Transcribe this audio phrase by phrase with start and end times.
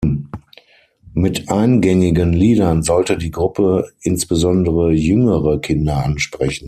[1.13, 6.59] Mit eingängigen Liedern sollte die Gruppe insbesondere jüngere Kinder ansprechen.